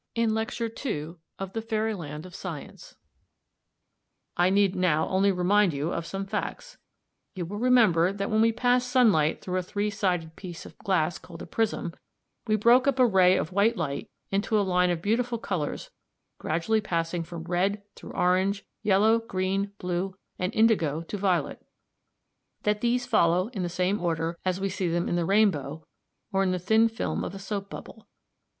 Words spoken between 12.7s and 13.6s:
up a ray of